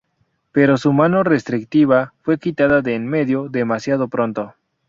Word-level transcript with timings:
Pero 0.51 0.77
su 0.77 0.93
mano 0.93 1.21
restrictiva 1.21 2.15
fue 2.23 2.39
quitada 2.39 2.81
de 2.81 2.95
en 2.95 3.05
medio 3.05 3.49
demasiado 3.49 4.07
pronto. 4.07 4.55